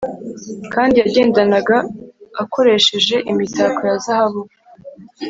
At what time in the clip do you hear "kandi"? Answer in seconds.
0.73-0.95